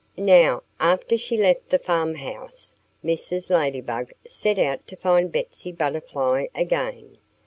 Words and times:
Now, 0.17 0.63
after 0.79 1.15
she 1.15 1.37
left 1.37 1.69
the 1.69 1.77
farmhouse 1.77 2.73
Mrs. 3.05 3.51
Ladybug 3.51 4.11
set 4.27 4.57
out 4.57 4.87
to 4.87 4.95
find 4.95 5.31
Betsy 5.31 5.71
Butterfly 5.71 6.47
again. 6.55 7.19